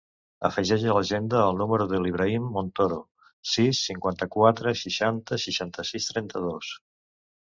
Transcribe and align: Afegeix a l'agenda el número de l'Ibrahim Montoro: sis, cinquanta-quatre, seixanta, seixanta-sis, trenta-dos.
Afegeix 0.47 0.83
a 0.91 0.95
l'agenda 0.97 1.41
el 1.49 1.59
número 1.59 1.85
de 1.91 1.99
l'Ibrahim 2.05 2.47
Montoro: 2.57 2.97
sis, 3.51 3.83
cinquanta-quatre, 3.91 4.75
seixanta, 4.81 5.41
seixanta-sis, 5.45 6.09
trenta-dos. 6.15 6.73